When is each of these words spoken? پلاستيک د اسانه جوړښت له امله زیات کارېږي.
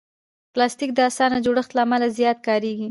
پلاستيک 0.53 0.89
د 0.95 0.99
اسانه 1.09 1.37
جوړښت 1.45 1.71
له 1.75 1.81
امله 1.85 2.07
زیات 2.17 2.37
کارېږي. 2.47 2.79